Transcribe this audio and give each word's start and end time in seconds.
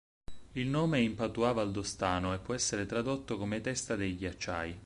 Il 0.53 0.65
nome 0.67 0.97
è 0.97 1.01
in 1.01 1.13
patois 1.13 1.53
valdostano 1.53 2.33
e 2.33 2.39
può 2.39 2.55
essere 2.55 2.87
tradotto 2.87 3.37
come 3.37 3.61
"testa 3.61 3.95
dei 3.95 4.15
ghiacciai". 4.17 4.79